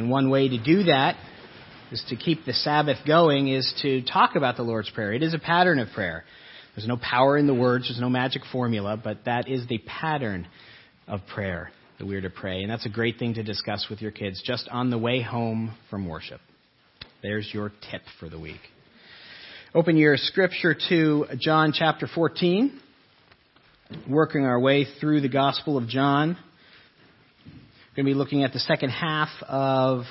[0.00, 1.16] And one way to do that
[1.92, 5.12] is to keep the Sabbath going is to talk about the Lord's Prayer.
[5.12, 6.24] It is a pattern of prayer.
[6.74, 10.48] There's no power in the words, there's no magic formula, but that is the pattern
[11.06, 12.62] of prayer that we're to pray.
[12.62, 15.74] And that's a great thing to discuss with your kids just on the way home
[15.90, 16.40] from worship.
[17.22, 18.62] There's your tip for the week.
[19.74, 22.80] Open your scripture to John chapter 14.
[24.08, 26.38] Working our way through the Gospel of John.
[27.90, 30.04] We're going to be looking at the second half of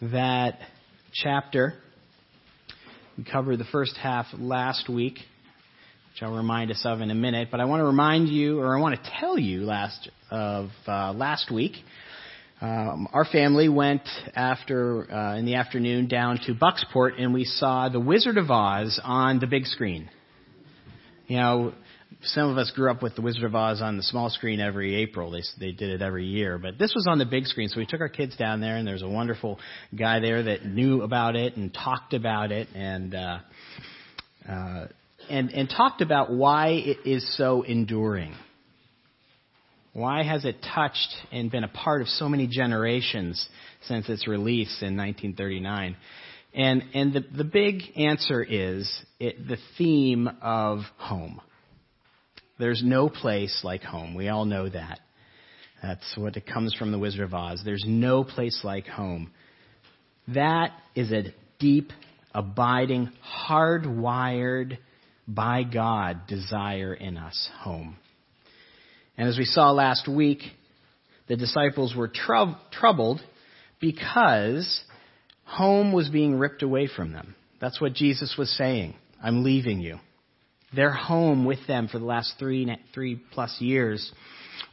[0.00, 0.60] that
[1.12, 1.74] chapter.
[3.18, 7.48] We covered the first half last week, which I'll remind us of in a minute.
[7.50, 11.12] But I want to remind you, or I want to tell you last of uh,
[11.12, 11.72] last week.
[12.62, 17.90] Um, our family went after uh, in the afternoon down to Bucksport, and we saw
[17.90, 20.08] The Wizard of Oz on the big screen.
[21.26, 21.74] You know,
[22.22, 24.96] some of us grew up with The Wizard of Oz on the small screen every
[24.96, 25.30] April.
[25.30, 27.68] They they did it every year, but this was on the big screen.
[27.68, 29.58] So we took our kids down there, and there's a wonderful
[29.96, 33.38] guy there that knew about it and talked about it, and uh,
[34.48, 34.86] uh,
[35.30, 38.34] and and talked about why it is so enduring.
[39.92, 43.48] Why has it touched and been a part of so many generations
[43.82, 45.96] since its release in 1939?
[46.52, 48.90] And and the the big answer is
[49.20, 51.40] it, the theme of home
[52.58, 54.14] there's no place like home.
[54.14, 55.00] We all know that.
[55.82, 57.62] That's what it comes from the Wizard of Oz.
[57.64, 59.30] There's no place like home.
[60.28, 61.92] That is a deep,
[62.34, 63.10] abiding,
[63.48, 64.78] hardwired
[65.26, 67.96] by God desire in us, home.
[69.16, 70.42] And as we saw last week,
[71.28, 73.20] the disciples were trou- troubled
[73.80, 74.82] because
[75.44, 77.34] home was being ripped away from them.
[77.60, 78.94] That's what Jesus was saying.
[79.22, 79.98] I'm leaving you.
[80.74, 84.12] Their home with them for the last three, three plus years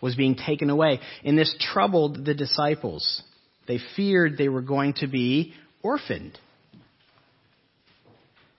[0.02, 1.00] was being taken away.
[1.24, 3.22] And this troubled the disciples.
[3.68, 6.38] They feared they were going to be orphaned.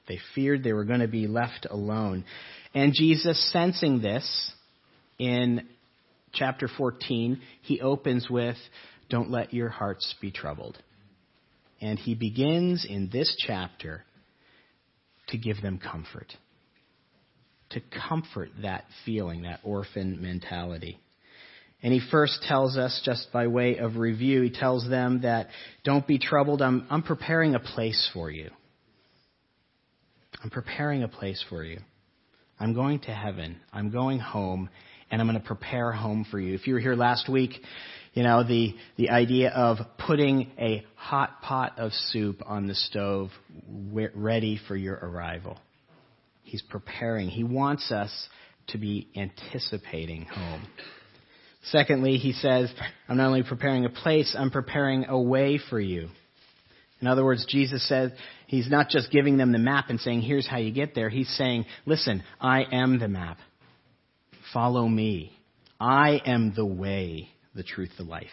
[0.08, 2.24] They feared they were going to be left alone.
[2.74, 4.52] And Jesus, sensing this
[5.18, 5.66] in
[6.32, 8.56] chapter 14, he opens with,
[9.10, 10.78] Don't let your hearts be troubled.
[11.80, 14.04] And he begins in this chapter
[15.28, 16.32] to give them comfort
[17.70, 20.98] to comfort that feeling, that orphan mentality.
[21.82, 25.48] And he first tells us, just by way of review, he tells them that
[25.84, 26.62] don't be troubled.
[26.62, 28.50] I'm, I'm preparing a place for you.
[30.42, 31.80] I'm preparing a place for you.
[32.58, 33.60] I'm going to heaven.
[33.72, 34.70] I'm going home,
[35.10, 36.54] and I'm going to prepare home for you.
[36.54, 37.52] If you were here last week,
[38.14, 43.28] you know, the, the idea of putting a hot pot of soup on the stove
[43.68, 45.58] ready for your arrival.
[46.46, 47.28] He's preparing.
[47.28, 48.10] He wants us
[48.68, 50.66] to be anticipating home.
[51.64, 52.72] Secondly, he says,
[53.08, 56.08] I'm not only preparing a place, I'm preparing a way for you.
[57.00, 58.12] In other words, Jesus says,
[58.46, 61.08] He's not just giving them the map and saying, here's how you get there.
[61.08, 63.38] He's saying, listen, I am the map.
[64.52, 65.32] Follow me.
[65.80, 68.26] I am the way, the truth, the life.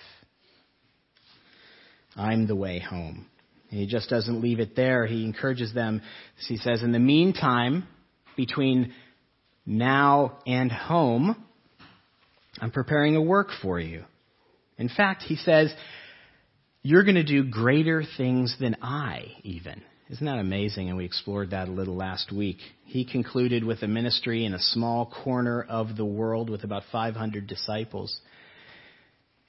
[2.15, 3.25] I'm the way home.
[3.71, 5.07] And he just doesn't leave it there.
[5.07, 6.03] He encourages them.
[6.47, 7.87] He says, in the meantime,
[8.35, 8.93] between
[9.65, 11.35] now and home,
[12.59, 14.03] I'm preparing a work for you.
[14.77, 15.73] In fact, he says,
[16.81, 19.81] you're going to do greater things than I, even.
[20.09, 20.89] Isn't that amazing?
[20.89, 22.57] And we explored that a little last week.
[22.85, 27.47] He concluded with a ministry in a small corner of the world with about 500
[27.47, 28.15] disciples.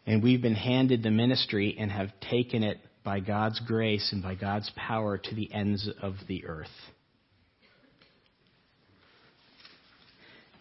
[0.06, 4.36] And we've been handed the ministry and have taken it by God's grace and by
[4.36, 6.68] God's power to the ends of the earth.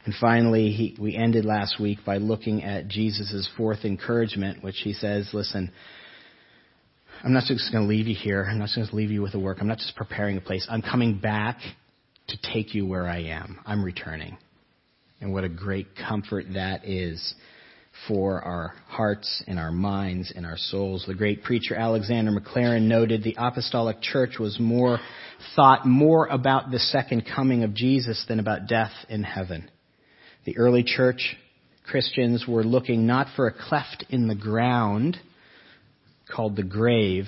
[0.05, 4.93] And finally, he, we ended last week by looking at Jesus' fourth encouragement, which he
[4.93, 5.71] says, listen,
[7.23, 8.43] I'm not just going to leave you here.
[8.43, 9.59] I'm not just going to leave you with the work.
[9.61, 10.67] I'm not just preparing a place.
[10.69, 11.59] I'm coming back
[12.27, 13.59] to take you where I am.
[13.65, 14.37] I'm returning.
[15.21, 17.33] And what a great comfort that is
[18.07, 21.05] for our hearts and our minds and our souls.
[21.07, 24.99] The great preacher Alexander Maclaren noted the apostolic church was more
[25.55, 29.69] thought more about the second coming of Jesus than about death in heaven.
[30.45, 31.35] The early church
[31.85, 35.17] Christians were looking not for a cleft in the ground
[36.33, 37.25] called the grave,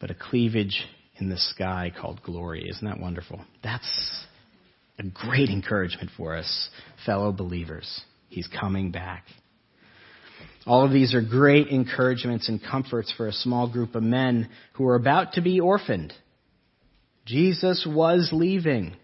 [0.00, 0.84] but a cleavage
[1.16, 2.68] in the sky called glory.
[2.68, 3.40] Isn't that wonderful?
[3.62, 4.26] That's
[4.98, 6.68] a great encouragement for us,
[7.06, 8.02] fellow believers.
[8.28, 9.24] He's coming back.
[10.66, 14.86] All of these are great encouragements and comforts for a small group of men who
[14.86, 16.12] are about to be orphaned.
[17.26, 18.96] Jesus was leaving.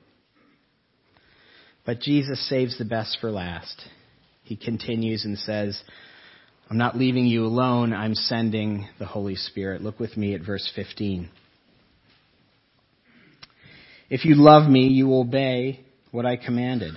[1.85, 3.83] But Jesus saves the best for last.
[4.43, 5.81] He continues and says,
[6.69, 9.83] I'm not leaving you alone, I'm sending the Holy Spirit.
[9.83, 11.29] Look with me at verse 15.
[14.09, 15.81] If you love me, you will obey
[16.11, 16.95] what I commanded.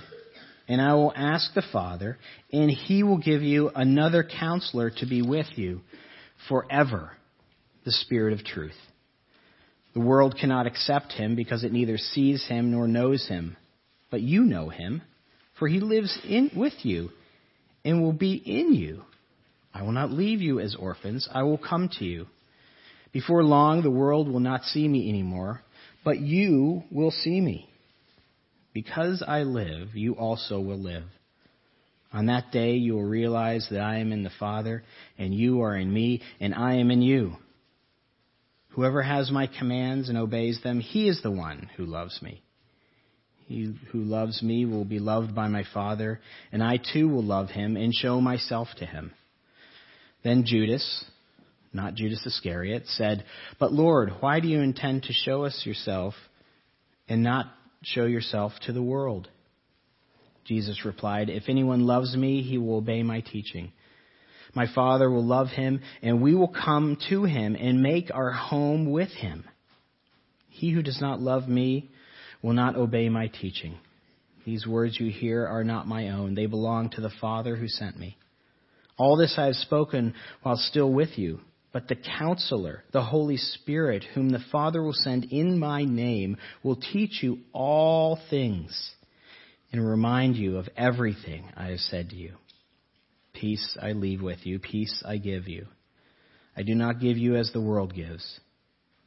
[0.66, 2.18] And I will ask the Father,
[2.52, 5.82] and he will give you another counselor to be with you
[6.48, 7.12] forever,
[7.84, 8.72] the Spirit of truth.
[9.92, 13.56] The world cannot accept him because it neither sees him nor knows him.
[14.14, 15.02] But you know him,
[15.58, 17.10] for he lives in, with you
[17.84, 19.02] and will be in you.
[19.74, 21.28] I will not leave you as orphans.
[21.34, 22.28] I will come to you.
[23.12, 25.62] Before long, the world will not see me anymore,
[26.04, 27.68] but you will see me.
[28.72, 31.06] Because I live, you also will live.
[32.12, 34.84] On that day, you will realize that I am in the Father,
[35.18, 37.32] and you are in me, and I am in you.
[38.68, 42.44] Whoever has my commands and obeys them, he is the one who loves me.
[43.46, 46.20] He who loves me will be loved by my Father,
[46.50, 49.12] and I too will love him and show myself to him.
[50.22, 51.04] Then Judas,
[51.72, 53.24] not Judas Iscariot, said,
[53.58, 56.14] But Lord, why do you intend to show us yourself
[57.08, 57.46] and not
[57.82, 59.28] show yourself to the world?
[60.44, 63.72] Jesus replied, If anyone loves me, he will obey my teaching.
[64.54, 68.90] My Father will love him, and we will come to him and make our home
[68.90, 69.44] with him.
[70.48, 71.90] He who does not love me
[72.44, 73.74] will not obey my teaching.
[74.44, 76.34] These words you hear are not my own.
[76.34, 78.18] They belong to the Father who sent me.
[78.98, 80.12] All this I have spoken
[80.42, 81.40] while still with you.
[81.72, 86.76] But the counselor, the Holy Spirit, whom the Father will send in my name, will
[86.76, 88.92] teach you all things
[89.72, 92.34] and remind you of everything I have said to you.
[93.32, 95.66] Peace I leave with you, peace I give you.
[96.54, 98.38] I do not give you as the world gives.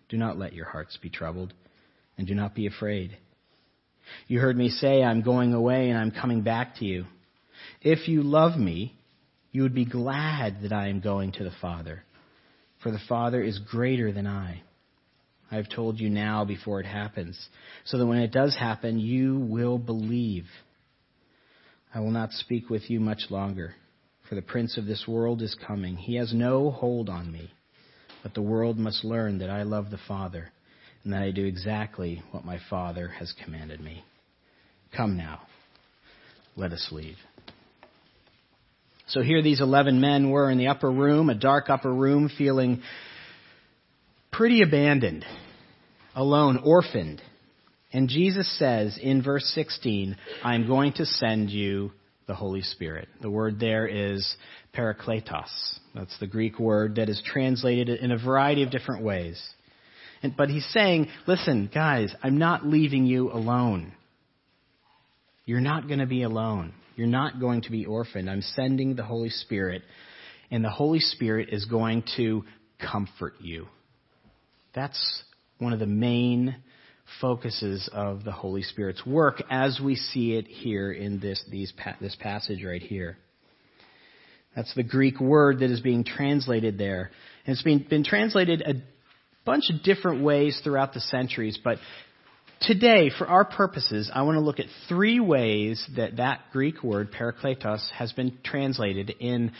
[0.09, 1.53] Do not let your hearts be troubled,
[2.17, 3.15] and do not be afraid.
[4.27, 7.05] You heard me say, I'm going away and I'm coming back to you.
[7.81, 8.97] If you love me,
[9.51, 12.03] you would be glad that I am going to the Father,
[12.83, 14.61] for the Father is greater than I.
[15.49, 17.37] I have told you now before it happens,
[17.85, 20.45] so that when it does happen, you will believe.
[21.93, 23.73] I will not speak with you much longer,
[24.27, 25.95] for the prince of this world is coming.
[25.95, 27.51] He has no hold on me,
[28.23, 30.51] but the world must learn that I love the Father
[31.07, 34.03] and that I do exactly what my Father has commanded me.
[34.93, 35.39] Come now,
[36.57, 37.15] let us leave.
[39.07, 42.81] So here these 11 men were in the upper room, a dark upper room, feeling
[44.33, 45.23] pretty abandoned,
[46.13, 47.21] alone, orphaned.
[47.93, 51.93] And Jesus says in verse 16, I'm going to send you
[52.27, 53.07] the Holy Spirit.
[53.21, 54.35] The word there is
[54.75, 55.79] parakletos.
[55.95, 59.41] That's the Greek word that is translated in a variety of different ways.
[60.23, 63.93] And, but he's saying, listen, guys, I'm not leaving you alone.
[65.45, 66.73] You're not going to be alone.
[66.95, 68.29] You're not going to be orphaned.
[68.29, 69.83] I'm sending the Holy Spirit,
[70.49, 72.43] and the Holy Spirit is going to
[72.79, 73.67] comfort you.
[74.73, 75.23] That's
[75.59, 76.55] one of the main
[77.21, 81.71] focuses of the Holy Spirit's work as we see it here in this, these,
[82.01, 83.17] this passage right here.
[84.55, 87.11] That's the Greek word that is being translated there.
[87.45, 88.73] And it's been, been translated a
[89.47, 91.77] bunch of different ways throughout the centuries, but
[92.59, 97.13] today, for our purposes, I want to look at three ways that that Greek word,
[97.13, 99.53] parakletos, has been translated in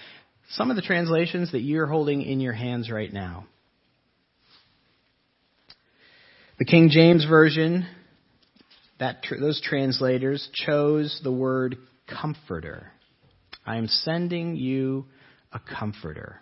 [0.50, 3.46] some of the translations that you're holding in your hands right now.
[6.60, 7.88] The King James Version,
[9.00, 11.78] that, those translators chose the word
[12.22, 12.92] comforter.
[13.66, 15.06] I am sending you
[15.54, 16.42] a comforter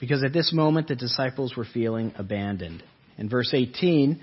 [0.00, 2.82] because at this moment the disciples were feeling abandoned.
[3.18, 4.20] In verse 18,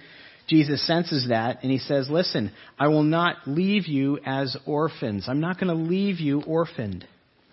[0.47, 5.25] Jesus senses that and he says, Listen, I will not leave you as orphans.
[5.27, 7.05] I'm not going to leave you orphaned.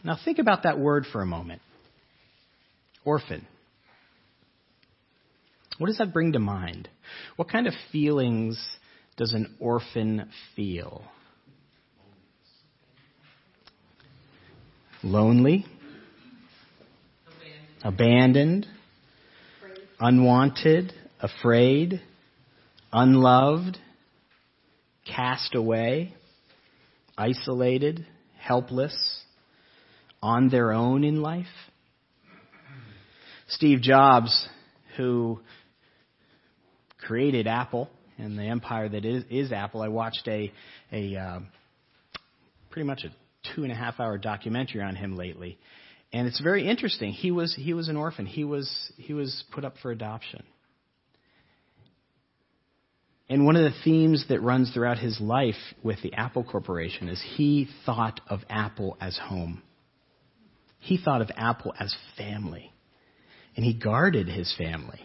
[0.02, 1.60] Now think about that word for a moment.
[3.04, 3.46] Orphan.
[5.78, 6.88] What does that bring to mind?
[7.36, 8.62] What kind of feelings
[9.16, 11.02] does an orphan feel?
[15.02, 15.66] Lonely,
[17.84, 18.66] abandoned,
[20.00, 22.00] unwanted, afraid,
[22.90, 23.76] unloved,
[25.06, 26.14] cast away,
[27.16, 28.06] isolated,
[28.38, 29.22] helpless,
[30.22, 31.46] on their own in life.
[33.48, 34.48] Steve Jobs,
[34.96, 35.40] who
[36.98, 40.50] created Apple and the empire that is, is Apple, I watched a,
[40.90, 41.40] a uh,
[42.70, 43.10] pretty much a
[43.54, 45.58] two and a half hour documentary on him lately.
[46.14, 47.10] And it's very interesting.
[47.10, 48.24] He was, he was an orphan.
[48.24, 50.44] He was, he was put up for adoption.
[53.28, 57.20] And one of the themes that runs throughout his life with the Apple Corporation is
[57.34, 59.60] he thought of Apple as home.
[60.78, 62.70] He thought of Apple as family.
[63.56, 65.00] And he guarded his family,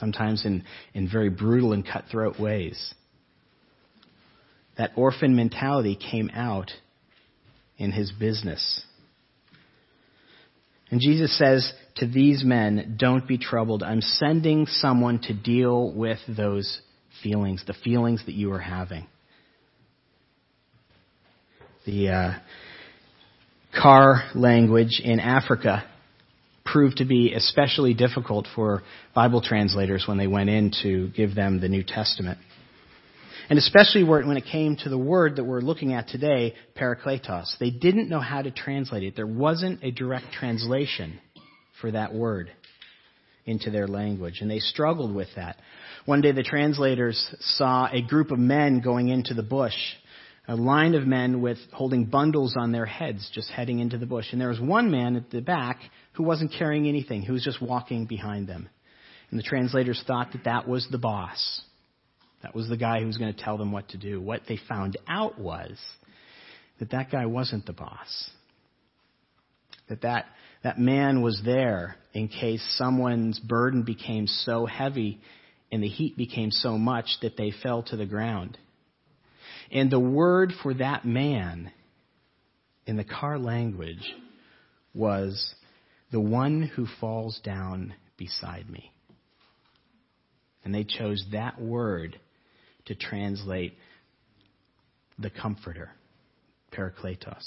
[0.00, 2.92] sometimes in, in very brutal and cutthroat ways.
[4.78, 6.72] That orphan mentality came out
[7.76, 8.82] in his business.
[10.90, 13.82] And Jesus says to these men, Don't be troubled.
[13.82, 16.80] I'm sending someone to deal with those
[17.22, 19.06] feelings, the feelings that you are having.
[21.84, 22.32] The uh,
[23.80, 25.84] car language in Africa
[26.64, 28.82] proved to be especially difficult for
[29.14, 32.38] Bible translators when they went in to give them the New Testament.
[33.50, 37.56] And especially when it came to the word that we're looking at today, parakletos.
[37.58, 39.16] They didn't know how to translate it.
[39.16, 41.18] There wasn't a direct translation
[41.80, 42.50] for that word
[43.46, 45.56] into their language, and they struggled with that.
[46.04, 49.72] One day the translators saw a group of men going into the bush,
[50.46, 54.26] a line of men with holding bundles on their heads just heading into the bush.
[54.32, 55.80] And there was one man at the back
[56.12, 58.68] who wasn't carrying anything, who was just walking behind them.
[59.30, 61.62] And the translators thought that that was the boss.
[62.42, 64.20] That was the guy who was going to tell them what to do.
[64.20, 65.76] What they found out was
[66.78, 68.30] that that guy wasn't the boss.
[69.88, 70.26] That that,
[70.62, 75.20] that man was there in case someone's burden became so heavy
[75.72, 78.56] and the heat became so much that they fell to the ground.
[79.70, 81.72] And the word for that man
[82.86, 84.12] in the car language
[84.94, 85.54] was
[86.10, 88.92] the one who falls down beside me.
[90.64, 92.18] And they chose that word
[92.88, 93.74] to translate
[95.18, 95.90] the Comforter,
[96.72, 97.44] Parakletos.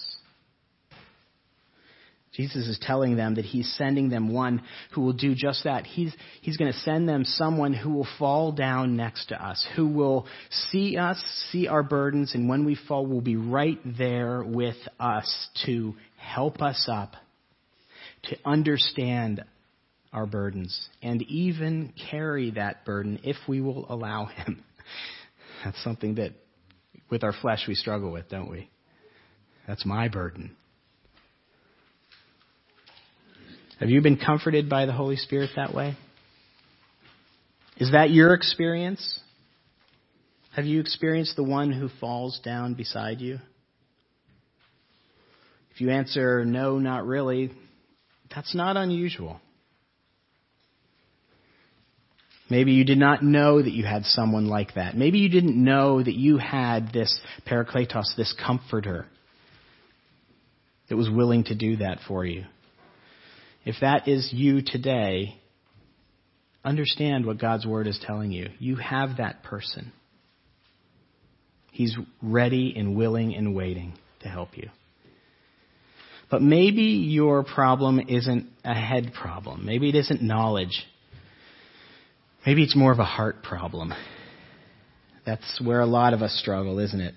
[2.33, 4.61] Jesus is telling them that he's sending them one
[4.93, 5.85] who will do just that.
[5.85, 9.87] He's, he's going to send them someone who will fall down next to us, who
[9.87, 10.25] will
[10.69, 11.21] see us,
[11.51, 16.61] see our burdens, and when we fall, will be right there with us to help
[16.61, 17.15] us up,
[18.23, 19.43] to understand
[20.13, 24.63] our burdens, and even carry that burden if we will allow him.
[25.63, 26.31] That's something that
[27.09, 28.69] with our flesh we struggle with, don't we?
[29.67, 30.55] That's my burden.
[33.79, 35.97] Have you been comforted by the Holy Spirit that way?
[37.77, 39.19] Is that your experience?
[40.55, 43.39] Have you experienced the one who falls down beside you?
[45.73, 47.51] If you answer no, not really,
[48.33, 49.39] that's not unusual.
[52.51, 54.93] Maybe you did not know that you had someone like that.
[54.93, 57.17] Maybe you didn't know that you had this
[57.47, 59.05] parakletos, this comforter
[60.89, 62.43] that was willing to do that for you.
[63.63, 65.39] If that is you today,
[66.65, 68.49] understand what God's Word is telling you.
[68.59, 69.93] You have that person.
[71.71, 73.93] He's ready and willing and waiting
[74.23, 74.67] to help you.
[76.29, 79.65] But maybe your problem isn't a head problem.
[79.65, 80.85] Maybe it isn't knowledge.
[82.45, 83.93] Maybe it's more of a heart problem.
[85.25, 87.13] That's where a lot of us struggle, isn't it?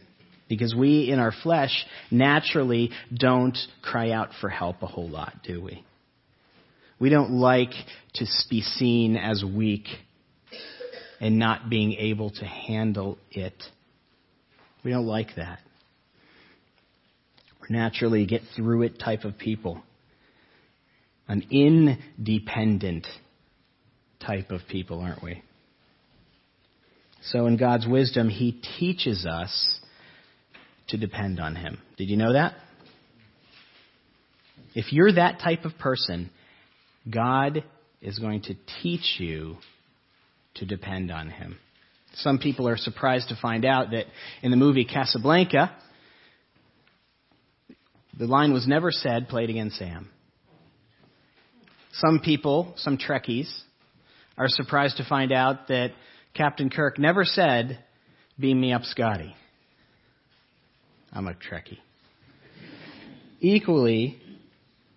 [0.49, 5.63] Because we, in our flesh, naturally don't cry out for help a whole lot, do
[5.63, 5.83] we?
[6.99, 7.73] We don't like
[8.15, 9.87] to be seen as weak
[11.21, 13.55] and not being able to handle it.
[14.85, 15.61] We don't like that.
[17.61, 19.83] We're naturally get through it type of people.
[21.27, 23.07] An independent
[24.27, 25.43] type of people, aren't we?
[27.23, 29.81] So, in God's wisdom, He teaches us
[30.89, 31.79] to depend on Him.
[31.97, 32.55] Did you know that?
[34.75, 36.31] If you're that type of person,
[37.11, 37.65] God
[38.03, 39.57] is going to teach you
[40.57, 41.59] to depend on Him.
[42.17, 44.05] Some people are surprised to find out that
[44.43, 45.75] in the movie Casablanca,
[48.19, 50.11] the line was never said, played again, Sam.
[51.95, 53.51] Some people, some Trekkies,
[54.37, 55.93] are surprised to find out that
[56.35, 57.85] Captain Kirk never said,
[58.39, 59.35] Beam me up, Scotty.
[61.13, 61.79] I'm a Trekkie.
[63.41, 64.19] Equally,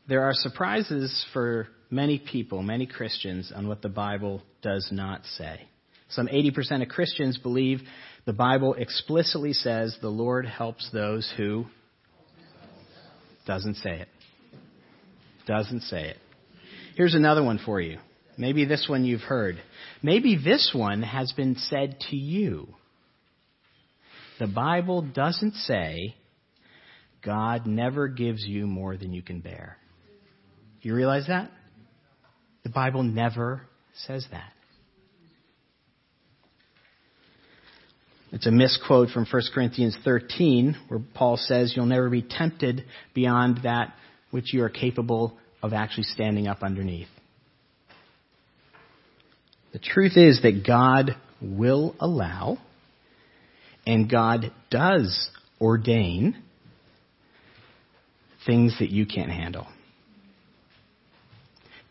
[0.08, 5.68] there are surprises for many people, many Christians, on what the Bible does not say.
[6.10, 7.82] Some 80% of Christians believe
[8.26, 11.66] the Bible explicitly says the Lord helps those who
[13.46, 14.08] doesn't say it.
[15.46, 16.18] Doesn't say it.
[16.96, 18.00] Here's another one for you.
[18.38, 19.58] Maybe this one you've heard.
[20.04, 22.68] Maybe this one has been said to you.
[24.40, 26.16] The Bible doesn't say
[27.26, 29.78] God never gives you more than you can bear.
[30.82, 31.50] You realize that?
[32.64, 33.62] The Bible never
[34.06, 34.54] says that.
[38.32, 43.62] It's a misquote from 1 Corinthians 13 where Paul says you'll never be tempted beyond
[43.64, 43.94] that
[44.32, 47.08] which you are capable of actually standing up underneath.
[49.78, 52.58] The truth is that God will allow
[53.86, 55.30] and God does
[55.62, 56.36] ordain
[58.44, 59.68] things that you can't handle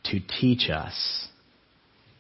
[0.07, 1.29] to teach us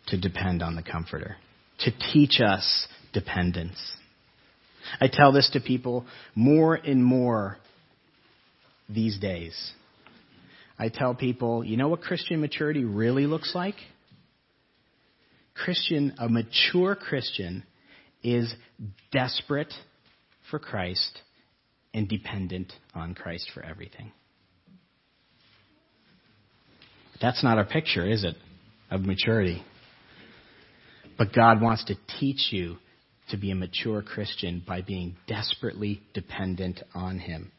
[0.06, 1.34] to depend on the Comforter,
[1.80, 3.96] to teach us dependence.
[5.00, 6.06] I tell this to people
[6.36, 7.58] more and more
[8.88, 9.72] these days.
[10.78, 13.74] I tell people, you know what Christian maturity really looks like?
[15.64, 17.64] Christian, a mature Christian
[18.22, 18.54] is
[19.10, 19.72] desperate
[20.50, 21.20] for Christ
[21.94, 24.12] and dependent on Christ for everything.
[27.20, 28.36] That's not our picture, is it,
[28.90, 29.62] of maturity?
[31.16, 32.76] But God wants to teach you
[33.30, 37.50] to be a mature Christian by being desperately dependent on Him.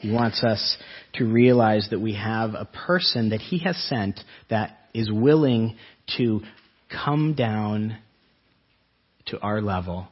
[0.00, 0.78] He wants us
[1.14, 5.76] to realize that we have a person that He has sent that is willing
[6.16, 6.40] to
[7.04, 7.98] come down
[9.26, 10.08] to our level,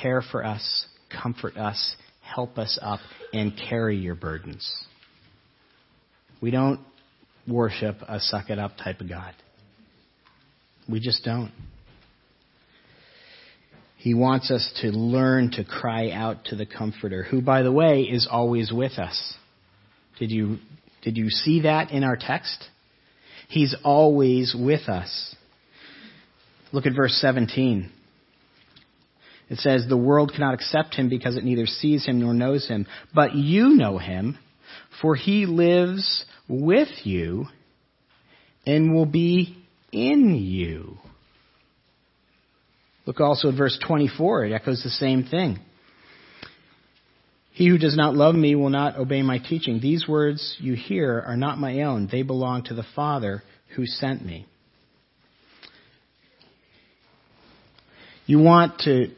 [0.00, 0.86] care for us,
[1.22, 3.00] comfort us, help us up,
[3.32, 4.74] and carry your burdens.
[6.40, 6.80] We don't
[7.46, 9.34] worship a suck it up type of God.
[10.88, 11.52] We just don't.
[14.06, 18.02] He wants us to learn to cry out to the Comforter, who, by the way,
[18.02, 19.34] is always with us.
[20.20, 20.58] Did you,
[21.02, 22.68] did you see that in our text?
[23.48, 25.34] He's always with us.
[26.70, 27.90] Look at verse 17.
[29.50, 32.86] It says, The world cannot accept him because it neither sees him nor knows him.
[33.12, 34.38] But you know him,
[35.02, 37.46] for he lives with you
[38.64, 40.98] and will be in you.
[43.06, 44.46] Look also at verse 24.
[44.46, 45.60] It echoes the same thing.
[47.52, 49.80] He who does not love me will not obey my teaching.
[49.80, 52.08] These words you hear are not my own.
[52.10, 53.42] They belong to the Father
[53.74, 54.46] who sent me.
[58.26, 59.12] You want to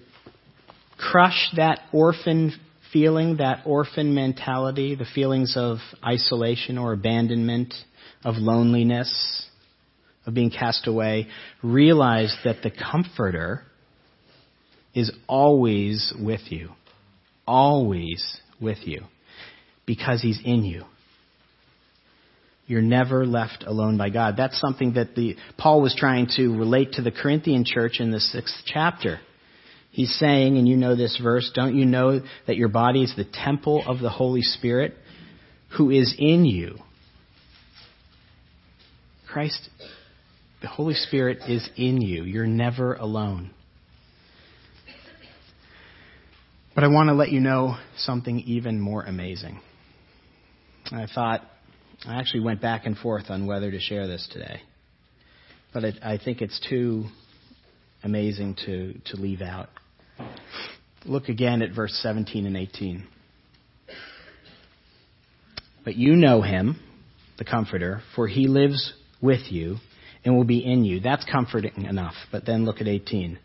[0.99, 2.53] crush that orphan
[2.93, 7.75] feeling, that orphan mentality, the feelings of isolation or abandonment,
[8.25, 9.47] of loneliness,
[10.27, 11.27] of being cast away,
[11.63, 13.63] realize that the Comforter
[14.99, 16.71] is always with you.
[17.47, 19.03] Always with you.
[19.87, 20.85] Because He's in you.
[22.67, 24.35] You're never left alone by God.
[24.37, 28.21] That's something that the, Paul was trying to relate to the Corinthian church in the
[28.21, 29.21] sixth chapter.
[29.91, 33.25] He's saying, and you know this verse, don't you know that your body is the
[33.25, 34.95] temple of the Holy Spirit
[35.77, 36.77] who is in you?
[39.31, 39.71] Christ,
[40.61, 42.25] the Holy Spirit is in you.
[42.25, 43.51] You're never alone.
[46.79, 49.59] But I want to let you know something even more amazing.
[50.93, 51.43] I thought,
[52.07, 54.61] I actually went back and forth on whether to share this today.
[55.75, 57.07] But it, I think it's too
[58.05, 59.71] amazing to, to leave out.
[61.05, 63.09] Look again at verse 17 and 18.
[65.85, 66.79] But you know him,
[67.39, 69.79] the Comforter, for he lives with you
[70.25, 71.01] and will be in you.
[71.01, 72.15] That's comforting enough.
[72.31, 73.37] But then look at 18.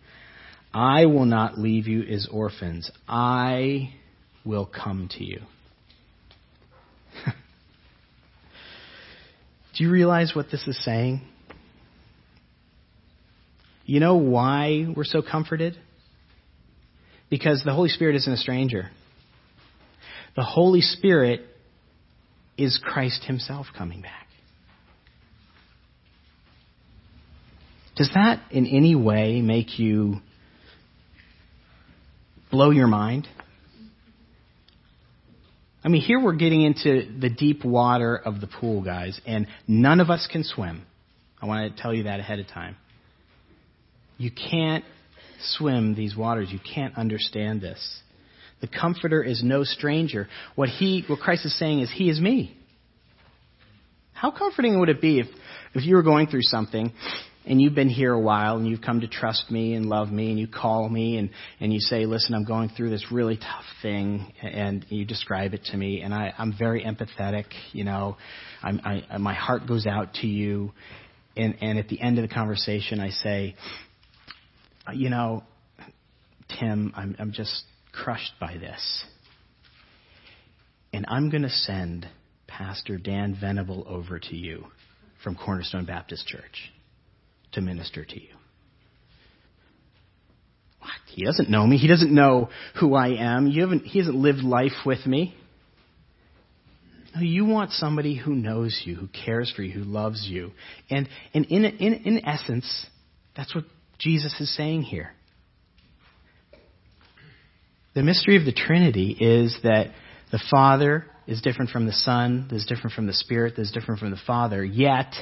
[0.73, 2.89] I will not leave you as orphans.
[3.07, 3.93] I
[4.43, 5.39] will come to you.
[9.77, 11.21] Do you realize what this is saying?
[13.85, 15.77] You know why we're so comforted?
[17.29, 18.89] Because the Holy Spirit isn't a stranger.
[20.35, 21.41] The Holy Spirit
[22.57, 24.27] is Christ Himself coming back.
[27.95, 30.21] Does that in any way make you
[32.53, 33.27] blow your mind?
[35.83, 39.99] I mean, here we're getting into the deep water of the pool, guys, and none
[39.99, 40.85] of us can swim.
[41.41, 42.77] I want to tell you that ahead of time.
[44.19, 44.85] You can't
[45.41, 46.49] swim these waters.
[46.51, 48.01] You can't understand this.
[48.61, 50.29] The Comforter is no stranger.
[50.53, 52.55] What he, what Christ is saying is, He is me.
[54.13, 55.27] How comforting would it be if,
[55.73, 56.93] if you were going through something
[57.45, 60.29] and you've been here a while and you've come to trust me and love me
[60.29, 61.29] and you call me and,
[61.59, 65.65] and you say, listen, I'm going through this really tough thing and you describe it
[65.65, 68.17] to me and I, I'm very empathetic, you know,
[68.61, 70.71] I'm, I, my heart goes out to you.
[71.35, 73.55] And, and at the end of the conversation I say,
[74.93, 75.43] you know,
[76.59, 79.05] Tim, I'm, I'm just crushed by this.
[80.93, 82.07] And I'm going to send
[82.47, 84.65] Pastor Dan Venable over to you
[85.23, 86.71] from Cornerstone Baptist Church
[87.53, 88.35] to minister to you.
[90.79, 90.91] What?
[91.07, 91.77] He doesn't know me.
[91.77, 93.47] He doesn't know who I am.
[93.47, 95.35] You haven't, he hasn't lived life with me.
[97.15, 100.51] No, you want somebody who knows you, who cares for you, who loves you.
[100.89, 102.87] And, and in, in, in essence,
[103.35, 103.65] that's what
[103.99, 105.11] Jesus is saying here.
[107.93, 109.91] The mystery of the Trinity is that
[110.31, 114.09] the Father is different from the Son, is different from the Spirit, is different from
[114.09, 115.13] the Father, yet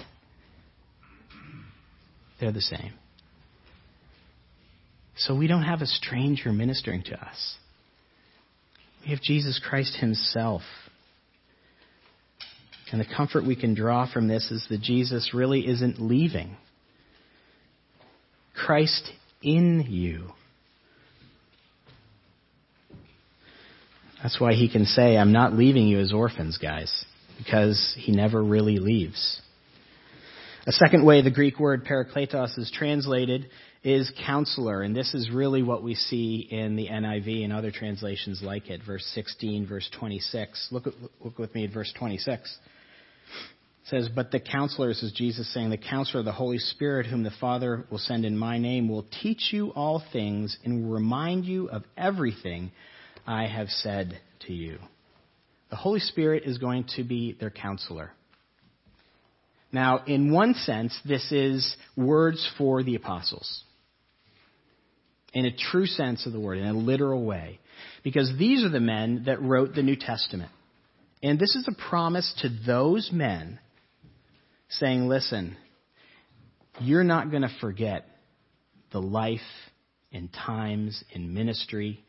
[2.42, 2.94] they're the same.
[5.16, 7.56] So we don't have a stranger ministering to us.
[9.04, 10.64] We have Jesus Christ Himself.
[12.92, 16.58] And the comfort we can draw from this is that Jesus really isn't leaving.
[18.54, 19.10] Christ
[19.42, 20.32] in you.
[24.22, 27.06] That's why he can say, I'm not leaving you as orphans, guys,
[27.38, 29.42] because he never really leaves.
[30.68, 33.50] A second way the Greek word parakletos is translated
[33.84, 38.44] is counselor, and this is really what we see in the NIV and other translations
[38.44, 38.82] like it.
[38.86, 40.68] Verse 16, verse 26.
[40.70, 42.44] Look, at, look with me at verse 26.
[42.44, 47.24] It says, But the counselor, this is Jesus saying, the counselor, the Holy Spirit, whom
[47.24, 51.46] the Father will send in my name, will teach you all things and will remind
[51.46, 52.72] you of everything
[53.26, 54.78] I have said to you.
[55.72, 58.12] The Holy Spirit is going to be their counselor.
[59.72, 63.64] Now, in one sense, this is words for the apostles.
[65.34, 67.60] In a true sense of the word, in a literal way.
[68.04, 70.52] Because these are the men that wrote the New Testament.
[71.24, 73.60] And this is a promise to those men
[74.70, 75.56] saying, listen,
[76.80, 78.06] you're not going to forget
[78.92, 79.40] the life
[80.12, 82.04] and times and ministry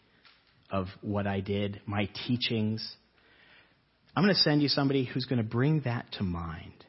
[0.70, 2.96] of what I did, my teachings.
[4.16, 6.82] I'm going to send you somebody who's going to bring that to mind.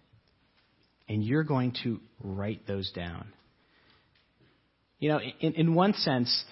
[1.14, 3.28] And you're going to write those down.
[4.98, 6.44] You know, in, in one sense,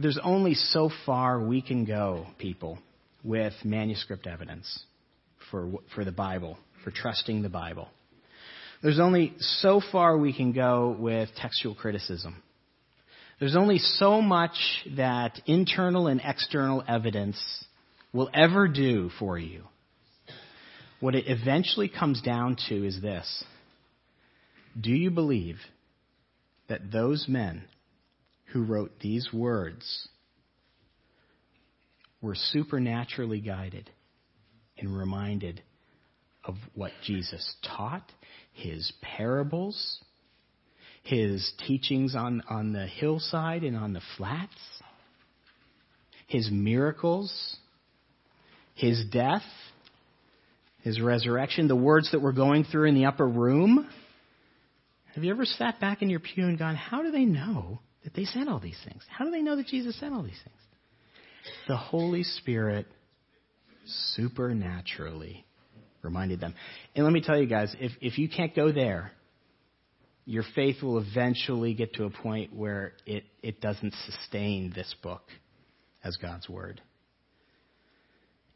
[0.00, 2.80] there's only so far we can go, people,
[3.22, 4.82] with manuscript evidence
[5.48, 7.86] for, for the Bible, for trusting the Bible.
[8.82, 12.42] There's only so far we can go with textual criticism.
[13.38, 14.56] There's only so much
[14.96, 17.40] that internal and external evidence
[18.12, 19.62] will ever do for you.
[21.00, 23.44] What it eventually comes down to is this.
[24.80, 25.58] Do you believe
[26.68, 27.64] that those men
[28.52, 30.08] who wrote these words
[32.20, 33.90] were supernaturally guided
[34.78, 35.62] and reminded
[36.44, 38.10] of what Jesus taught,
[38.52, 40.00] his parables,
[41.02, 44.52] his teachings on, on the hillside and on the flats,
[46.26, 47.56] his miracles,
[48.74, 49.42] his death,
[50.86, 53.90] his resurrection, the words that we're going through in the upper room.
[55.16, 58.14] Have you ever sat back in your pew and gone, how do they know that
[58.14, 59.02] they said all these things?
[59.08, 60.60] How do they know that Jesus said all these things?
[61.66, 62.86] The Holy Spirit
[64.14, 65.44] supernaturally
[66.02, 66.54] reminded them.
[66.94, 69.10] And let me tell you guys, if, if you can't go there,
[70.24, 75.22] your faith will eventually get to a point where it, it doesn't sustain this book
[76.04, 76.80] as God's Word.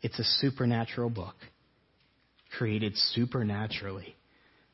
[0.01, 1.35] It's a supernatural book,
[2.57, 4.15] created supernaturally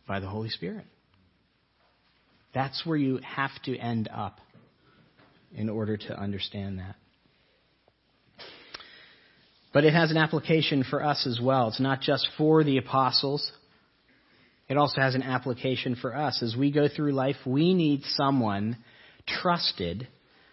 [0.06, 0.84] by the Holy Spirit.
[2.54, 4.38] That's where you have to end up
[5.54, 6.96] in order to understand that.
[9.72, 11.68] But it has an application for us as well.
[11.68, 13.50] It's not just for the apostles,
[14.68, 16.42] it also has an application for us.
[16.42, 18.78] As we go through life, we need someone
[19.26, 20.08] trusted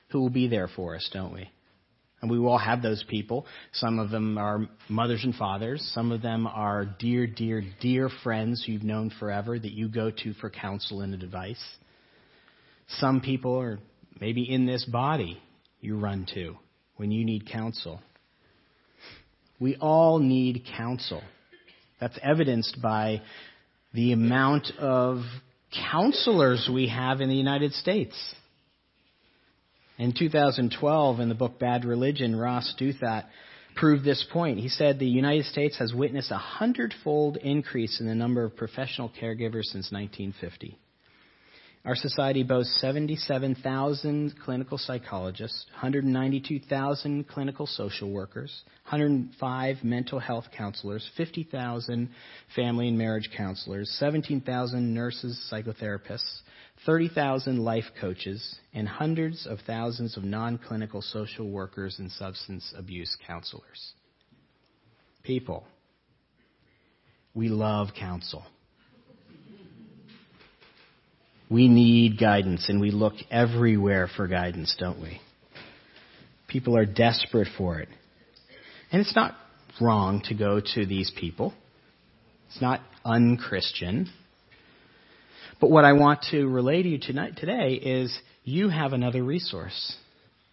[0.09, 1.49] who will be there for us, don't we?
[2.23, 3.45] And we all have those people.
[3.73, 5.81] Some of them are mothers and fathers.
[5.93, 10.09] Some of them are dear, dear, dear friends who you've known forever that you go
[10.09, 11.61] to for counsel and advice.
[12.87, 13.77] Some people are
[14.21, 15.37] maybe in this body
[15.81, 16.55] you run to
[16.95, 17.99] when you need counsel.
[19.59, 21.21] We all need counsel.
[21.99, 23.21] That's evidenced by
[23.93, 25.23] the amount of
[25.91, 28.15] counselors we have in the United States.
[29.97, 33.25] In 2012, in the book Bad Religion, Ross Douthat
[33.75, 34.59] proved this point.
[34.59, 39.09] He said the United States has witnessed a hundredfold increase in the number of professional
[39.09, 40.77] caregivers since 1950.
[41.85, 52.09] Our society boasts 77,000 clinical psychologists, 192,000 clinical social workers, 105 mental health counselors, 50,000
[52.55, 56.39] family and marriage counselors, 17,000 nurses, psychotherapists,
[56.85, 63.13] 30,000 life coaches, and hundreds of thousands of non clinical social workers and substance abuse
[63.27, 63.91] counselors.
[65.21, 65.67] People,
[67.33, 68.45] we love counsel.
[71.49, 75.21] We need guidance, and we look everywhere for guidance, don't we?
[76.47, 77.89] People are desperate for it.
[78.91, 79.35] And it's not
[79.81, 81.53] wrong to go to these people.
[82.49, 84.09] It's not unchristian.
[85.59, 89.95] But what I want to relay to you tonight, today is you have another resource.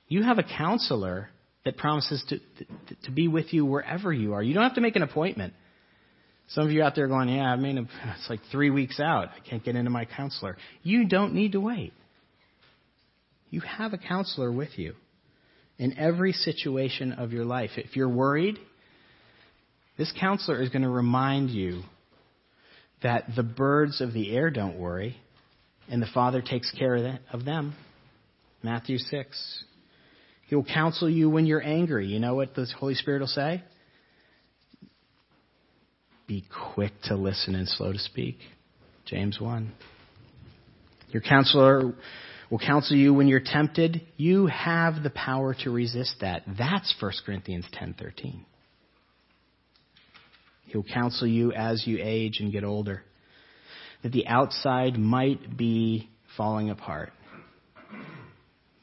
[0.09, 1.29] You have a counselor
[1.65, 4.43] that promises to, to, to be with you wherever you are.
[4.43, 5.53] You don't have to make an appointment.
[6.51, 7.79] Some of you out there going, yeah, I mean,
[8.19, 9.29] it's like three weeks out.
[9.29, 10.57] I can't get into my counselor.
[10.83, 11.93] You don't need to wait.
[13.51, 14.95] You have a counselor with you
[15.79, 17.71] in every situation of your life.
[17.77, 18.59] If you're worried,
[19.97, 21.83] this counselor is going to remind you
[23.03, 25.17] that the birds of the air don't worry,
[25.89, 27.75] and the Father takes care of them.
[28.63, 29.65] Matthew 6.
[30.49, 32.07] He will counsel you when you're angry.
[32.07, 33.63] You know what the Holy Spirit will say?
[36.31, 38.39] Be quick to listen and slow to speak.
[39.05, 39.73] James 1.
[41.09, 41.93] Your counselor
[42.49, 44.03] will counsel you when you're tempted.
[44.17, 46.45] You have the power to resist that.
[46.57, 48.45] That's 1 Corinthians 10:13.
[50.67, 53.03] He'll counsel you as you age and get older.
[54.05, 57.13] That the outside might be falling apart,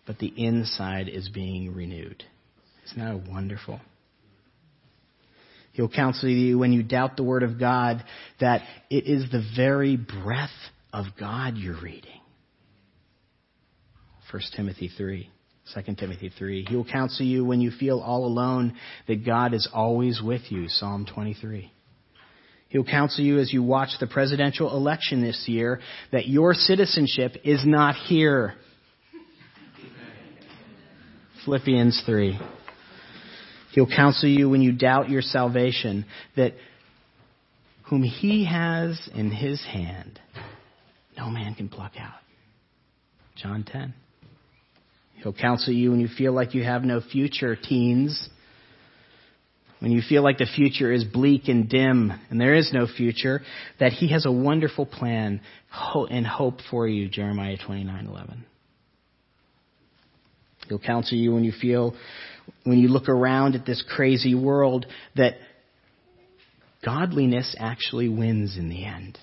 [0.05, 2.25] but the inside is being renewed.
[2.87, 3.79] Isn't that wonderful?
[5.77, 8.03] He'll counsel you when you doubt the Word of God
[8.39, 10.49] that it is the very breath
[10.91, 12.19] of God you're reading.
[14.31, 15.29] 1 Timothy 3,
[15.75, 16.65] 2 Timothy 3.
[16.67, 18.73] He will counsel you when you feel all alone
[19.07, 20.67] that God is always with you.
[20.67, 21.71] Psalm 23.
[22.69, 25.79] He'll counsel you as you watch the presidential election this year
[26.11, 28.55] that your citizenship is not here.
[31.45, 32.39] Philippians 3.
[33.77, 36.53] He'll counsel you when you doubt your salvation that
[37.83, 40.19] whom he has in his hand,
[41.15, 42.15] no man can pluck out.
[43.35, 43.93] John 10.
[45.21, 48.27] He'll counsel you when you feel like you have no future, teens.
[49.77, 53.41] When you feel like the future is bleak and dim and there is no future,
[53.79, 55.39] that he has a wonderful plan
[56.09, 58.39] and hope for you, Jeremiah 29:11.
[60.67, 61.95] He'll counsel you when you feel
[62.63, 65.35] when you look around at this crazy world that
[66.83, 69.17] godliness actually wins in the end.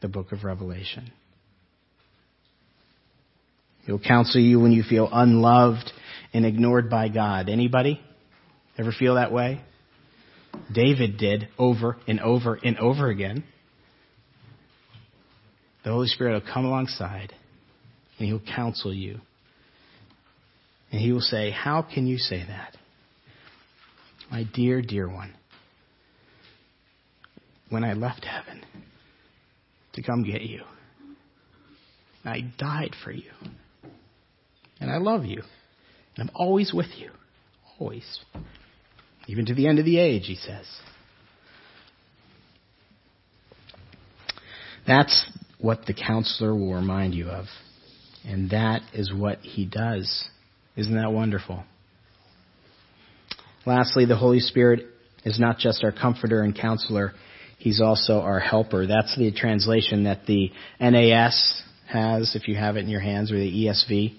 [0.00, 1.10] The book of Revelation.
[3.84, 5.90] He'll counsel you when you feel unloved
[6.32, 7.48] and ignored by God.
[7.48, 8.00] Anybody
[8.78, 9.60] ever feel that way?
[10.72, 13.44] David did over and over and over again.
[15.84, 17.32] The Holy Spirit will come alongside
[18.18, 19.20] and He'll counsel you.
[20.96, 22.74] And He will say, How can you say that?
[24.30, 25.34] My dear, dear one,
[27.68, 28.64] when I left heaven
[29.92, 30.62] to come get you,
[32.24, 33.30] I died for you.
[34.80, 35.42] And I love you.
[36.16, 37.10] And I'm always with you.
[37.78, 38.18] Always.
[39.26, 40.64] Even to the end of the age, he says.
[44.86, 47.44] That's what the counselor will remind you of.
[48.24, 50.30] And that is what he does.
[50.76, 51.64] Isn't that wonderful?
[53.64, 54.86] Lastly, the Holy Spirit
[55.24, 57.12] is not just our comforter and counselor,
[57.58, 58.86] he's also our helper.
[58.86, 63.38] That's the translation that the NAS has, if you have it in your hands, or
[63.38, 64.14] the ESV.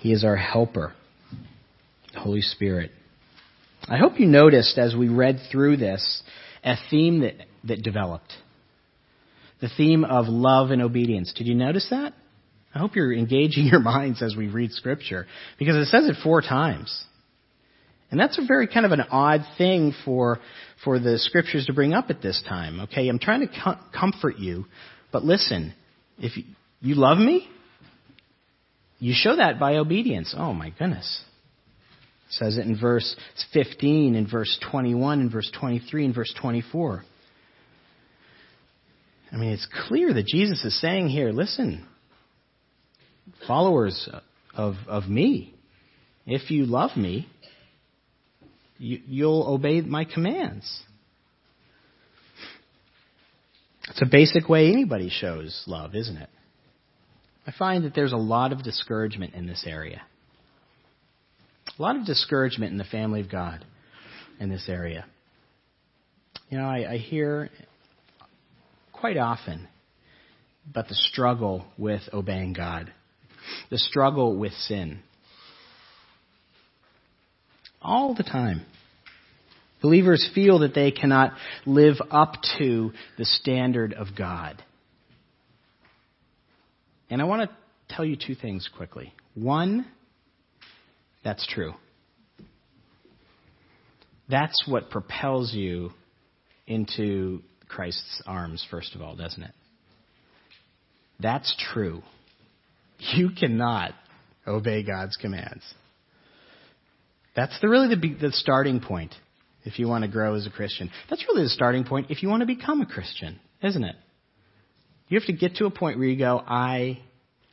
[0.00, 0.92] He is our helper,
[2.12, 2.90] the Holy Spirit.
[3.88, 6.22] I hope you noticed as we read through this
[6.64, 8.32] a theme that, that developed.
[9.60, 11.32] The theme of love and obedience.
[11.34, 12.12] Did you notice that?
[12.78, 15.26] I hope you're engaging your minds as we read Scripture
[15.58, 17.04] because it says it four times.
[18.12, 20.38] And that's a very kind of an odd thing for,
[20.84, 22.80] for the Scriptures to bring up at this time.
[22.82, 24.66] Okay, I'm trying to com- comfort you,
[25.10, 25.74] but listen,
[26.20, 26.44] if you,
[26.80, 27.48] you love me,
[29.00, 30.32] you show that by obedience.
[30.38, 31.24] Oh my goodness.
[32.28, 33.16] It says it in verse
[33.54, 37.02] 15, in verse 21, in verse 23, in verse 24.
[39.32, 41.84] I mean, it's clear that Jesus is saying here, listen,
[43.46, 44.08] followers
[44.54, 45.54] of, of me,
[46.26, 47.28] if you love me,
[48.78, 50.82] you, you'll obey my commands.
[53.88, 56.28] It's a basic way anybody shows love, isn't it?
[57.46, 60.02] I find that there's a lot of discouragement in this area.
[61.78, 63.64] A lot of discouragement in the family of God
[64.38, 65.06] in this area.
[66.50, 67.50] You know, I, I hear
[68.92, 69.68] quite often
[70.70, 72.92] about the struggle with obeying God,
[73.70, 75.00] the struggle with sin.
[77.80, 78.62] All the time.
[79.80, 81.32] Believers feel that they cannot
[81.64, 84.62] live up to the standard of God.
[87.10, 89.14] And I want to tell you two things quickly.
[89.34, 89.86] One,
[91.24, 91.74] that's true.
[94.28, 95.90] That's what propels you
[96.66, 99.52] into Christ's arms, first of all, doesn't it?
[101.20, 102.02] That's true.
[102.98, 103.92] You cannot
[104.46, 105.62] obey God's commands.
[107.36, 109.14] That's the, really the, the starting point
[109.64, 110.90] if you want to grow as a Christian.
[111.08, 113.96] That's really the starting point if you want to become a Christian, isn't it?
[115.08, 117.00] You have to get to a point where you go, I,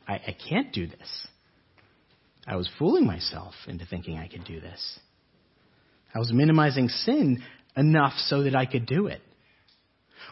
[0.06, 1.26] I, I can't do this.
[2.46, 4.98] I was fooling myself into thinking I could do this.
[6.14, 7.42] I was minimizing sin
[7.76, 9.20] enough so that I could do it.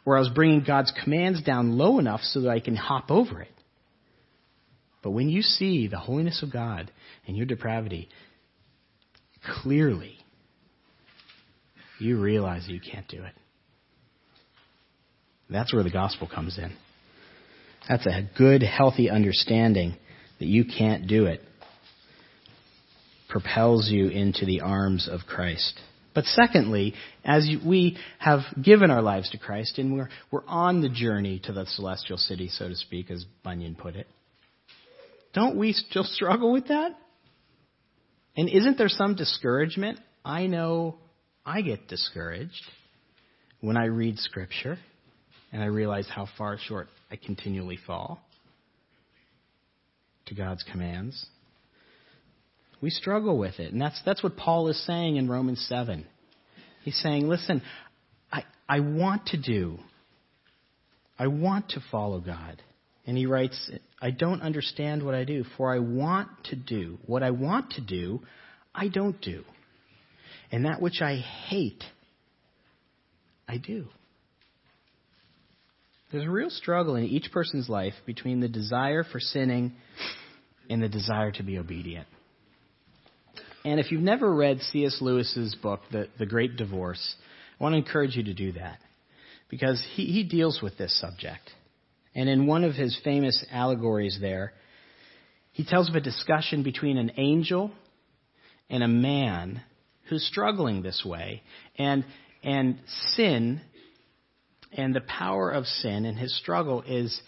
[0.04, 3.40] Or I was bringing God's commands down low enough so that I can hop over
[3.40, 3.53] it.
[5.04, 6.90] But when you see the holiness of God
[7.26, 8.08] and your depravity
[9.62, 10.16] clearly,
[12.00, 13.34] you realize you can't do it.
[15.50, 16.74] That's where the gospel comes in.
[17.86, 19.94] That's a good, healthy understanding
[20.38, 21.42] that you can't do it.
[23.28, 25.78] Propels you into the arms of Christ.
[26.14, 30.88] But secondly, as we have given our lives to Christ and we're, we're on the
[30.88, 34.06] journey to the celestial city, so to speak, as Bunyan put it,
[35.34, 36.92] don't we still struggle with that?
[38.36, 39.98] And isn't there some discouragement?
[40.24, 40.96] I know
[41.44, 42.62] I get discouraged
[43.60, 44.78] when I read Scripture
[45.52, 48.20] and I realize how far short I continually fall
[50.26, 51.26] to God's commands.
[52.80, 53.72] We struggle with it.
[53.72, 56.06] And that's, that's what Paul is saying in Romans 7.
[56.82, 57.62] He's saying, listen,
[58.32, 59.78] I, I want to do,
[61.18, 62.60] I want to follow God.
[63.06, 66.98] And he writes, I don't understand what I do, for I want to do.
[67.06, 68.22] What I want to do,
[68.74, 69.44] I don't do.
[70.50, 71.82] And that which I hate,
[73.46, 73.88] I do.
[76.12, 79.72] There's a real struggle in each person's life between the desire for sinning
[80.70, 82.06] and the desire to be obedient.
[83.64, 84.98] And if you've never read C.S.
[85.00, 87.16] Lewis's book, The, the Great Divorce,
[87.58, 88.78] I want to encourage you to do that
[89.48, 91.50] because he, he deals with this subject.
[92.14, 94.52] And in one of his famous allegories there,
[95.52, 97.70] he tells of a discussion between an angel
[98.70, 99.62] and a man
[100.08, 101.42] who's struggling this way.
[101.76, 102.04] And,
[102.42, 102.78] and
[103.14, 103.60] sin
[104.72, 107.20] and the power of sin and his struggle is,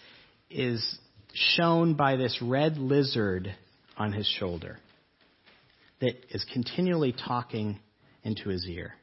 [0.49, 0.99] is
[1.33, 3.53] shown by this red lizard
[3.97, 4.77] on his shoulder
[5.99, 7.79] that is continually talking
[8.23, 8.93] into his ear.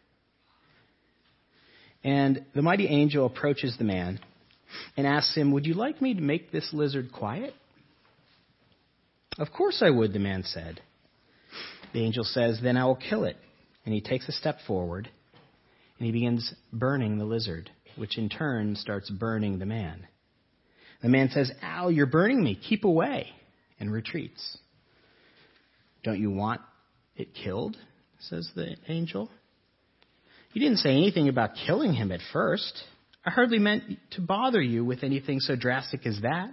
[2.02, 4.20] And the mighty angel approaches the man
[4.96, 7.54] and asks him, Would you like me to make this lizard quiet?
[9.38, 10.80] Of course I would, the man said.
[11.92, 13.36] The angel says, Then I will kill it.
[13.84, 15.08] And he takes a step forward
[15.98, 20.06] and he begins burning the lizard, which in turn starts burning the man.
[21.02, 22.54] The man says, Ow, you're burning me.
[22.56, 23.28] Keep away.
[23.78, 24.58] And retreats.
[26.02, 26.60] Don't you want
[27.16, 27.76] it killed?
[28.20, 29.28] says the angel.
[30.52, 32.82] You didn't say anything about killing him at first.
[33.26, 36.50] I hardly meant to bother you with anything so drastic as that.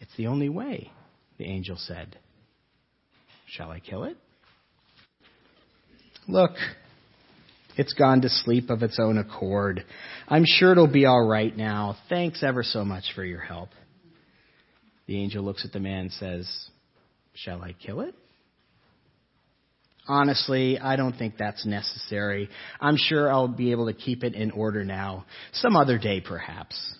[0.00, 0.90] It's the only way,
[1.38, 2.16] the angel said.
[3.46, 4.16] Shall I kill it?
[6.26, 6.52] Look,
[7.76, 9.84] it's gone to sleep of its own accord.
[10.26, 11.96] I'm sure it'll be all right now.
[12.08, 13.70] Thanks ever so much for your help.
[15.06, 16.50] The angel looks at the man and says,
[17.34, 18.14] Shall I kill it?
[20.06, 22.50] Honestly, I don't think that's necessary.
[22.80, 25.24] I'm sure I'll be able to keep it in order now.
[25.52, 26.94] Some other day, perhaps.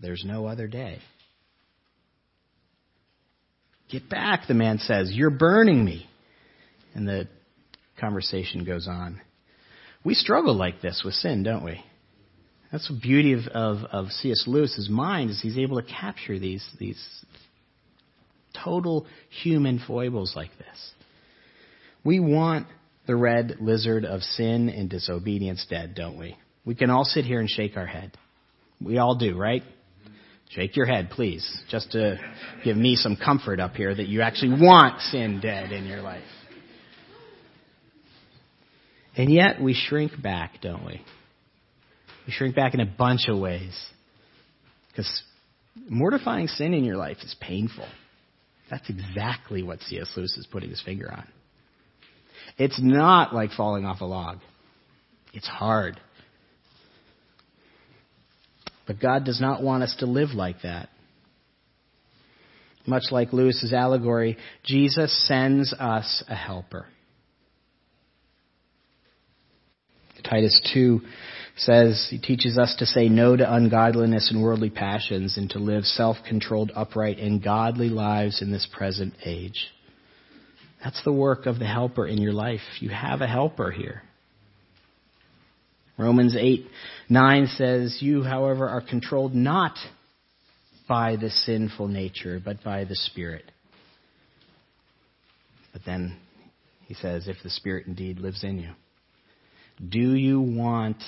[0.00, 0.98] There's no other day.
[3.90, 5.10] Get back, the man says.
[5.12, 6.08] You're burning me.
[6.94, 7.28] And the
[8.00, 9.20] conversation goes on.
[10.04, 11.84] We struggle like this with sin, don't we?
[12.70, 14.44] That's the beauty of, of, of C.S.
[14.46, 17.24] Lewis's mind is he's able to capture these, these
[18.64, 19.06] total
[19.42, 20.92] human foibles like this.
[22.06, 22.68] We want
[23.08, 26.36] the red lizard of sin and disobedience dead, don't we?
[26.64, 28.16] We can all sit here and shake our head.
[28.80, 29.64] We all do, right?
[30.50, 32.16] Shake your head, please, just to
[32.62, 36.22] give me some comfort up here that you actually want sin dead in your life.
[39.16, 41.02] And yet we shrink back, don't we?
[42.24, 43.76] We shrink back in a bunch of ways.
[44.90, 45.22] Because
[45.88, 47.88] mortifying sin in your life is painful.
[48.70, 50.12] That's exactly what C.S.
[50.16, 51.26] Lewis is putting his finger on.
[52.58, 54.38] It's not like falling off a log.
[55.32, 56.00] It's hard.
[58.86, 60.88] But God does not want us to live like that.
[62.86, 66.86] Much like Lewis's allegory, Jesus sends us a helper.
[70.22, 71.00] Titus 2
[71.56, 75.84] says he teaches us to say no to ungodliness and worldly passions and to live
[75.84, 79.68] self controlled, upright, and godly lives in this present age.
[80.82, 82.60] That's the work of the helper in your life.
[82.80, 84.02] You have a helper here.
[85.98, 86.66] Romans 8,
[87.08, 89.76] 9 says, You, however, are controlled not
[90.88, 93.50] by the sinful nature, but by the Spirit.
[95.72, 96.18] But then
[96.86, 98.70] he says, If the Spirit indeed lives in you.
[99.88, 101.02] Do you want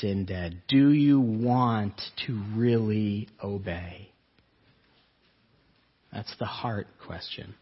[0.00, 0.62] sin dead?
[0.68, 4.10] Do you want to really obey?
[6.12, 7.54] That's the heart question.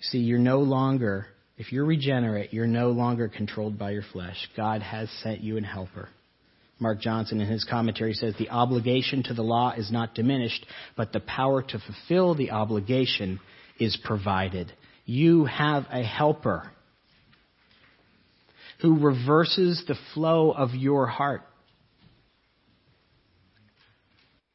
[0.00, 1.26] See, you're no longer,
[1.56, 4.36] if you're regenerate, you're no longer controlled by your flesh.
[4.56, 6.08] God has sent you an helper.
[6.78, 11.12] Mark Johnson, in his commentary, says the obligation to the law is not diminished, but
[11.12, 13.40] the power to fulfill the obligation
[13.80, 14.70] is provided.
[15.06, 16.70] You have a helper
[18.82, 21.42] who reverses the flow of your heart.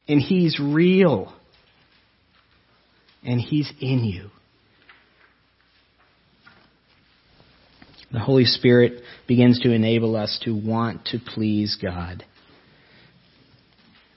[0.06, 1.32] And he's real.
[3.24, 4.30] And he's in you.
[8.12, 12.24] The Holy Spirit begins to enable us to want to please God.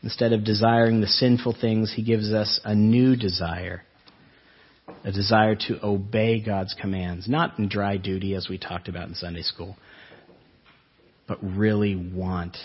[0.04, 3.84] Instead of desiring the sinful things, He gives us a new desire.
[5.04, 9.16] A desire to obey God's commands, not in dry duty as we talked about in
[9.16, 9.78] Sunday school,
[11.28, 12.56] but really want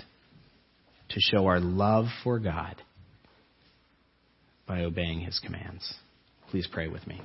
[1.11, 2.77] to show our love for God
[4.67, 5.95] by obeying His commands.
[6.51, 7.21] Please pray with me.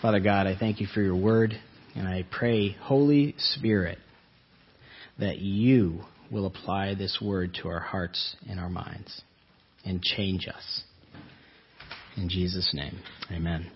[0.00, 1.60] Father God, I thank you for your word.
[1.94, 3.98] And I pray, Holy Spirit,
[5.18, 9.22] that you will apply this word to our hearts and our minds
[9.84, 10.82] and change us.
[12.16, 12.98] In Jesus' name,
[13.30, 13.70] amen.